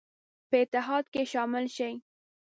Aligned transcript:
په 0.49 0.55
اتحاد 0.63 1.05
کې 1.13 1.21
شامل 1.31 1.65
شي. 1.75 1.91